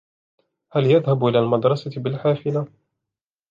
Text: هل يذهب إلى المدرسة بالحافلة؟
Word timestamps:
هل 0.71 0.85
يذهب 0.91 1.25
إلى 1.25 1.39
المدرسة 1.39 1.91
بالحافلة؟ 2.01 2.67